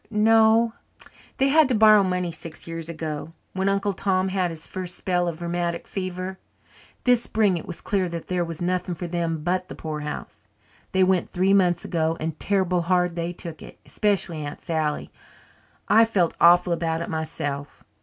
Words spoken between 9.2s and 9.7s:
but